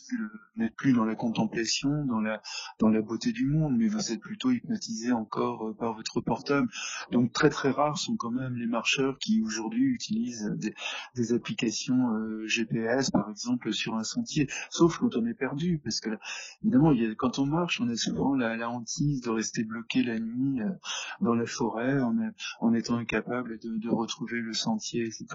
n'êtes 0.57 0.75
plus 0.75 0.95
dans 0.95 1.05
la 1.05 1.15
contemplation, 1.15 2.07
dans 2.07 2.23
la 2.23 2.41
dans 2.79 2.89
la 2.89 3.03
beauté 3.03 3.33
du 3.33 3.45
monde, 3.45 3.77
mais 3.77 3.89
vous 3.89 4.11
êtes 4.11 4.21
plutôt 4.21 4.53
hypnotisé 4.53 5.13
encore 5.13 5.69
euh, 5.69 5.75
par 5.75 5.93
votre 5.93 6.23
portable. 6.23 6.69
Donc 7.13 7.35
très 7.35 7.51
très 7.51 7.71
rares 7.71 7.99
sont 7.99 8.17
quand 8.17 8.31
même 8.31 8.57
les 8.57 8.67
marcheurs 8.67 9.19
qui 9.19 9.43
aujourd'hui 9.43 9.85
utilisent 9.85 10.51
des, 10.57 10.73
des 11.15 11.35
applications 11.35 12.15
euh, 12.15 12.47
GPS, 12.47 13.11
par 13.11 13.29
exemple 13.29 13.71
sur 13.75 13.97
un 13.97 14.05
sentier, 14.05 14.49
sauf 14.71 14.97
quand 14.97 15.15
on 15.15 15.27
est 15.27 15.35
perdu 15.35 15.79
parce 15.91 16.01
que 16.01 16.11
évidemment, 16.63 16.93
quand 17.19 17.41
on 17.41 17.47
marche, 17.47 17.81
on 17.81 17.89
a 17.89 17.97
souvent 17.97 18.37
la, 18.37 18.71
hantise 18.71 19.21
de 19.23 19.31
rester 19.31 19.65
bloqué 19.65 20.05
la 20.05 20.21
nuit 20.21 20.63
euh, 20.63 20.71
dans 21.21 21.35
la 21.35 21.47
forêt 21.47 22.01
en, 22.01 22.17
en 22.61 22.75
étant 22.75 22.95
incapable 22.97 23.59
de, 23.59 23.77
de, 23.77 23.89
retrouver 23.89 24.41
le 24.41 24.53
sentier, 24.53 25.05
etc. 25.05 25.27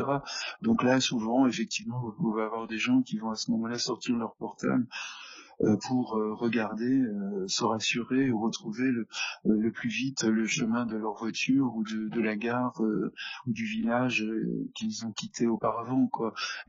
Donc 0.61 0.81
là, 0.83 1.01
souvent, 1.01 1.45
effectivement, 1.45 1.99
vous 1.99 2.13
pouvez 2.13 2.43
avoir 2.43 2.67
des 2.67 2.77
gens 2.77 3.01
qui 3.01 3.17
vont 3.17 3.31
à 3.31 3.35
ce 3.35 3.51
moment-là 3.51 3.77
sortir 3.77 4.15
leur 4.15 4.35
portable 4.35 4.87
pour 5.87 6.17
euh, 6.17 6.33
regarder, 6.33 7.01
euh, 7.01 7.47
se 7.47 7.63
rassurer 7.63 8.31
ou 8.31 8.41
retrouver 8.41 8.91
le, 9.43 9.71
plus 9.71 9.89
vite 9.89 10.23
le 10.23 10.45
chemin 10.45 10.85
de 10.85 10.95
leur 10.95 11.15
voiture 11.15 11.75
ou 11.75 11.83
de, 11.83 12.21
la 12.21 12.35
gare 12.35 12.79
ou 12.81 13.51
du 13.51 13.65
village 13.65 14.25
qu'ils 14.73 15.05
ont 15.05 15.11
quitté 15.11 15.47
auparavant. 15.47 16.09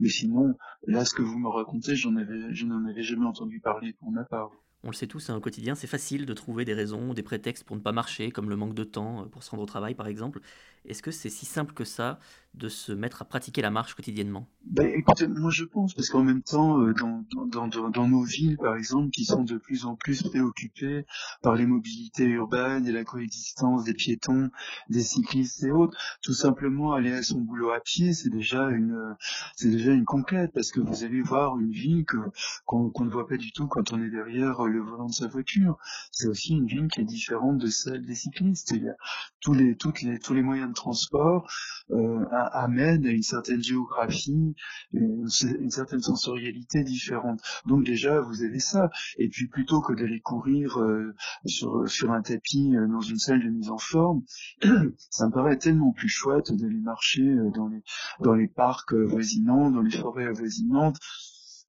Mais 0.00 0.08
sinon, 0.08 0.56
là 0.86 1.04
ce 1.04 1.14
que 1.14 1.22
vous 1.22 1.38
me 1.38 1.48
racontez, 1.48 1.94
je 1.96 2.08
n'en 2.08 2.84
avais 2.86 3.02
jamais 3.02 3.26
entendu 3.26 3.60
parler 3.60 3.92
pour 3.92 4.10
ma 4.10 4.24
part. 4.24 4.50
On 4.82 4.90
le 4.90 4.94
sait 4.94 5.06
tous, 5.06 5.30
hein, 5.30 5.36
au 5.36 5.40
quotidien, 5.40 5.74
c'est 5.74 5.86
facile 5.86 6.26
de 6.26 6.34
trouver 6.34 6.64
des 6.64 6.74
raisons, 6.74 7.12
des 7.12 7.22
prétextes 7.22 7.64
pour 7.64 7.76
ne 7.76 7.80
pas 7.80 7.92
marcher, 7.92 8.30
comme 8.30 8.48
le 8.48 8.56
manque 8.56 8.74
de 8.74 8.84
temps 8.84 9.26
pour 9.28 9.42
se 9.42 9.50
rendre 9.50 9.62
au 9.62 9.66
travail 9.66 9.94
par 9.94 10.06
exemple. 10.06 10.40
Est-ce 10.84 11.02
que 11.02 11.10
c'est 11.10 11.30
si 11.30 11.46
simple 11.46 11.74
que 11.74 11.84
ça 11.84 12.20
de 12.56 12.68
se 12.68 12.92
mettre 12.92 13.22
à 13.22 13.24
pratiquer 13.24 13.62
la 13.62 13.70
marche 13.70 13.94
quotidiennement 13.94 14.48
ben, 14.68 14.92
écoutez, 14.92 15.28
moi 15.28 15.50
je 15.50 15.64
pense, 15.64 15.94
parce 15.94 16.08
qu'en 16.08 16.24
même 16.24 16.42
temps, 16.42 16.80
euh, 16.80 16.92
dans, 16.92 18.08
nos 18.08 18.24
villes, 18.24 18.56
par 18.56 18.76
exemple, 18.76 19.10
qui 19.10 19.24
sont 19.24 19.44
de 19.44 19.58
plus 19.58 19.84
en 19.84 19.94
plus 19.94 20.24
préoccupées 20.24 21.06
par 21.40 21.54
les 21.54 21.66
mobilités 21.66 22.24
urbaines 22.24 22.84
et 22.84 22.90
la 22.90 23.04
coexistence 23.04 23.84
des 23.84 23.94
piétons, 23.94 24.50
des 24.90 25.02
cyclistes 25.02 25.62
et 25.62 25.70
autres, 25.70 25.96
tout 26.20 26.32
simplement 26.32 26.94
aller 26.94 27.12
à 27.12 27.22
son 27.22 27.40
boulot 27.40 27.70
à 27.70 27.78
pied, 27.78 28.12
c'est 28.12 28.28
déjà 28.28 28.68
une 28.70 29.16
déjà 29.62 29.92
une 29.92 30.04
conquête, 30.04 30.50
parce 30.52 30.72
que 30.72 30.80
vous 30.80 31.04
allez 31.04 31.22
voir 31.22 31.58
une 31.60 31.70
ville 31.70 32.04
que 32.04 32.18
qu'on 32.64 32.90
ne 32.98 33.10
voit 33.10 33.28
pas 33.28 33.36
du 33.36 33.52
tout 33.52 33.68
quand 33.68 33.92
on 33.92 34.02
est 34.02 34.10
derrière 34.10 34.64
le 34.64 34.80
volant 34.80 35.06
de 35.06 35.14
sa 35.14 35.28
voiture. 35.28 35.78
C'est 36.10 36.26
aussi 36.26 36.54
une 36.54 36.66
ville 36.66 36.88
qui 36.88 37.02
est 37.02 37.04
différente 37.04 37.58
de 37.58 37.68
celle 37.68 38.04
des 38.04 38.16
cyclistes. 38.16 38.72
Il 38.72 38.84
y 38.84 38.88
a 38.88 38.96
tous 39.40 39.54
les 39.54 39.76
toutes 39.76 40.02
les 40.02 40.18
tous 40.18 40.34
les 40.34 40.42
moyens 40.42 40.68
de 40.68 40.74
transport 40.74 41.48
euh, 41.92 42.24
amènent 42.52 43.06
à 43.06 43.10
une 43.10 43.22
certaine 43.22 43.62
géographie 43.62 44.54
une, 44.92 45.70
certaine 45.70 46.00
sensorialité 46.00 46.84
différente. 46.84 47.40
Donc 47.66 47.84
déjà, 47.84 48.20
vous 48.20 48.42
avez 48.42 48.60
ça. 48.60 48.90
Et 49.18 49.28
puis 49.28 49.48
plutôt 49.48 49.80
que 49.80 49.92
d'aller 49.92 50.20
courir 50.20 50.78
euh, 50.78 51.14
sur, 51.44 51.88
sur 51.88 52.12
un 52.12 52.22
tapis 52.22 52.74
euh, 52.76 52.86
dans 52.86 53.00
une 53.00 53.18
salle 53.18 53.42
de 53.42 53.50
mise 53.50 53.70
en 53.70 53.78
forme, 53.78 54.22
ça 55.10 55.26
me 55.26 55.32
paraît 55.32 55.58
tellement 55.58 55.92
plus 55.92 56.08
chouette 56.08 56.52
d'aller 56.52 56.80
marcher 56.80 57.22
euh, 57.22 57.50
dans 57.54 57.68
les, 57.68 57.82
dans 58.20 58.34
les 58.34 58.48
parcs 58.48 58.94
voisinants, 58.94 59.70
dans 59.70 59.82
les 59.82 59.96
forêts 59.96 60.26
avoisinantes, 60.26 60.98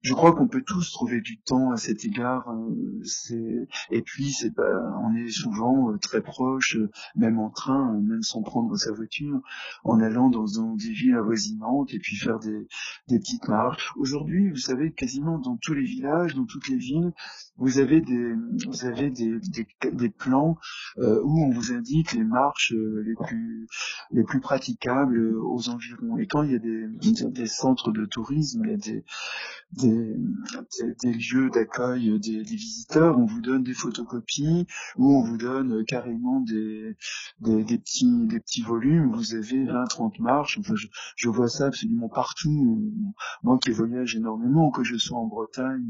je 0.02 0.14
crois 0.14 0.32
qu'on 0.32 0.46
peut 0.46 0.62
tous 0.62 0.92
trouver 0.92 1.20
du 1.20 1.40
temps 1.40 1.72
à 1.72 1.76
cet 1.76 2.04
égard. 2.04 2.48
Euh, 2.50 3.66
et 3.90 4.02
puis 4.02 4.32
c'est 4.32 4.54
pas, 4.54 4.70
on 5.02 5.14
est 5.16 5.28
souvent 5.28 5.90
euh, 5.90 5.98
très 5.98 6.20
proche, 6.20 6.76
euh, 6.76 6.90
même 7.16 7.38
en 7.38 7.50
train, 7.50 7.92
même 8.00 8.22
sans 8.22 8.42
prendre 8.42 8.76
sa 8.76 8.92
voiture, 8.92 9.40
en 9.82 10.00
allant 10.00 10.30
dans, 10.30 10.46
des 10.76 10.92
villes 10.92 11.16
avoisinantes 11.16 11.92
et 11.92 11.98
puis 11.98 12.16
faire 12.16 12.38
des, 12.38 12.68
des 13.08 13.18
petites 13.18 13.48
marches. 13.48 13.92
Aujourd'hui, 13.96 14.50
vous 14.50 14.56
savez, 14.56 14.92
quasiment 14.92 15.38
dans 15.38 15.56
tous 15.56 15.74
les 15.74 15.84
villages, 15.84 16.34
dans 16.34 16.46
toutes 16.46 16.68
les 16.68 16.76
villes, 16.76 17.12
vous 17.56 17.78
avez 17.78 18.00
des, 18.00 18.34
vous 18.66 18.84
avez 18.84 19.10
des, 19.10 19.40
des, 19.92 20.08
plans 20.08 20.56
où 20.96 21.44
on 21.44 21.50
vous 21.50 21.72
indique 21.72 22.12
les 22.12 22.24
marches 22.24 22.72
les 22.72 23.14
plus, 23.14 23.66
les 24.10 24.24
plus 24.24 24.40
praticables 24.40 25.36
aux 25.36 25.68
environs. 25.68 26.18
Et 26.18 26.26
quand 26.26 26.42
il 26.44 26.52
y 26.52 26.54
a 26.54 26.58
des, 26.58 26.86
des 27.30 27.46
centres 27.46 27.92
de 27.92 28.04
tourisme, 28.06 28.62
il 28.64 28.70
y 28.70 28.74
a 28.74 28.76
des 28.76 29.04
des, 29.88 31.12
lieux 31.12 31.50
d'accueil 31.50 32.18
des, 32.20 32.42
visiteurs, 32.42 33.18
on 33.18 33.24
vous 33.24 33.40
donne 33.40 33.62
des 33.62 33.74
photocopies 33.74 34.66
ou 34.96 35.12
on 35.12 35.22
vous 35.22 35.36
donne 35.36 35.84
carrément 35.84 36.40
des, 36.40 36.96
petits, 37.42 38.62
volumes. 38.62 39.12
Vous 39.12 39.34
avez 39.34 39.64
20-30 39.64 40.20
marches. 40.20 40.58
Je, 41.16 41.28
vois 41.28 41.48
ça 41.48 41.66
absolument 41.66 42.08
partout. 42.08 42.92
Moi 43.42 43.58
qui 43.58 43.70
voyage 43.70 44.16
énormément, 44.16 44.70
que 44.70 44.84
je 44.84 44.96
sois 44.96 45.18
en 45.18 45.26
Bretagne, 45.26 45.84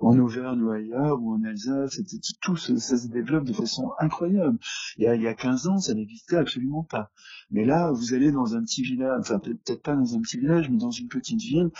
en 0.00 0.18
Auvergne 0.18 0.62
ou 0.62 0.70
ailleurs, 0.70 1.20
ou 1.20 1.34
en 1.34 1.44
Alsace, 1.44 2.00
tout 2.40 2.56
ça, 2.56 2.76
ça 2.76 2.96
se 2.96 3.08
développe 3.08 3.44
de 3.44 3.52
façon 3.52 3.92
incroyable. 3.98 4.58
Il 4.98 5.04
y 5.04 5.06
a, 5.06 5.14
il 5.14 5.22
y 5.22 5.28
a 5.28 5.34
15 5.34 5.68
ans, 5.68 5.78
ça 5.78 5.94
n'existait 5.94 6.36
absolument 6.36 6.84
pas. 6.84 7.10
Mais 7.50 7.64
là, 7.64 7.92
vous 7.92 8.14
allez 8.14 8.32
dans 8.32 8.56
un 8.56 8.62
petit 8.62 8.82
village, 8.82 9.20
enfin 9.20 9.38
peut-être 9.38 9.82
pas 9.82 9.94
dans 9.94 10.14
un 10.14 10.20
petit 10.20 10.38
village, 10.38 10.68
mais 10.68 10.78
dans 10.78 10.90
une 10.90 11.08
petite 11.08 11.40
ville, 11.40 11.70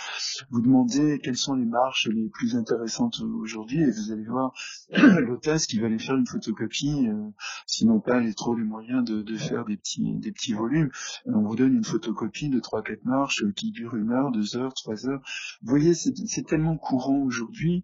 vous 0.49 0.61
demandez 0.61 1.19
quels 1.21 1.35
sont 1.35 1.46
les 1.55 1.65
marches 1.65 2.07
les 2.07 2.29
plus 2.29 2.55
intéressantes 2.55 3.21
aujourd'hui 3.21 3.81
et 3.81 3.91
vous 3.91 4.11
allez 4.11 4.25
voir 4.25 4.53
l'hôtesse 4.91 5.67
qui 5.67 5.79
va 5.79 5.87
aller 5.87 5.99
faire 5.99 6.15
une 6.15 6.27
photocopie, 6.27 7.07
euh, 7.07 7.29
sinon 7.65 7.99
pas 7.99 8.19
les 8.19 8.33
trop 8.33 8.55
les 8.55 8.63
moyens 8.63 9.03
de, 9.03 9.21
de, 9.21 9.35
faire 9.35 9.65
des 9.65 9.77
petits 9.77 10.15
des 10.15 10.31
petits 10.31 10.53
volumes. 10.53 10.89
On 11.25 11.41
vous 11.41 11.55
donne 11.55 11.73
une 11.73 11.83
photocopie 11.83 12.49
de 12.49 12.59
trois 12.59 12.81
quatre 12.81 13.05
marches 13.05 13.43
qui 13.55 13.71
dure 13.71 13.95
une 13.95 14.11
heure, 14.11 14.31
deux 14.31 14.55
heures, 14.55 14.73
trois 14.73 15.07
heures. 15.07 15.21
Vous 15.61 15.69
voyez, 15.69 15.93
c'est 15.93 16.45
tellement 16.45 16.77
courant 16.77 17.19
aujourd'hui 17.19 17.83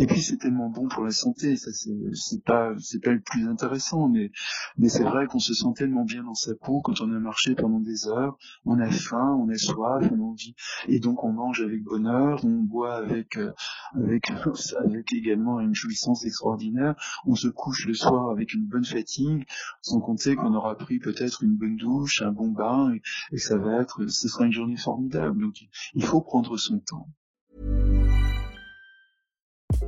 et 0.00 0.06
puis 0.06 0.22
c'est 0.22 0.38
tellement 0.38 0.70
bon 0.70 0.88
pour 0.88 1.04
la 1.04 1.10
santé, 1.10 1.56
ça 1.58 1.70
c'est 1.72 2.42
pas 2.42 2.72
c'est 2.78 3.02
pas 3.02 3.12
le 3.12 3.20
plus 3.20 3.46
intéressant, 3.46 4.08
mais 4.08 4.32
mais 4.78 4.88
c'est 4.88 5.04
vrai 5.04 5.26
qu'on 5.26 5.38
se 5.38 5.52
sent 5.52 5.74
tellement 5.76 6.04
bien 6.04 6.24
dans 6.24 6.34
sa 6.34 6.54
peau 6.54 6.80
quand 6.80 7.02
on 7.02 7.12
a 7.12 7.18
marché 7.18 7.54
pendant 7.54 7.80
des 7.80 8.08
heures, 8.08 8.38
on 8.64 8.80
a 8.80 8.90
faim, 8.90 9.36
on 9.38 9.50
a 9.50 9.58
soif, 9.58 10.10
on 10.10 10.20
a 10.20 10.24
envie, 10.24 10.54
et 10.88 11.00
donc 11.00 11.22
on 11.22 11.32
mange 11.32 11.60
avec 11.60 11.82
bonheur, 11.82 12.42
on 12.46 12.62
boit 12.62 12.96
avec 12.96 13.36
euh, 13.36 13.52
avec 13.94 14.30
avec 14.78 15.12
également 15.12 15.60
une 15.60 15.74
jouissance 15.74 16.24
extraordinaire, 16.24 16.94
on 17.26 17.34
se 17.34 17.48
couche 17.48 17.86
le 17.86 17.92
soir 17.92 18.30
avec 18.30 18.54
une 18.54 18.64
bonne 18.64 18.86
fatigue, 18.86 19.44
sans 19.82 20.00
compter 20.00 20.34
qu'on 20.34 20.54
aura 20.54 20.76
pris 20.76 20.98
peut-être 20.98 21.42
une 21.42 21.56
bonne 21.56 21.76
douche, 21.76 22.22
un 22.22 22.32
bon 22.32 22.48
bain, 22.48 22.94
et, 22.94 23.02
et 23.32 23.38
ça 23.38 23.58
va 23.58 23.82
être, 23.82 24.06
ce 24.06 24.28
sera 24.28 24.46
une 24.46 24.52
journée 24.52 24.78
formidable. 24.78 25.42
Donc 25.42 25.56
il 25.92 26.04
faut 26.04 26.22
prendre 26.22 26.56
son 26.56 26.78
temps. 26.78 27.06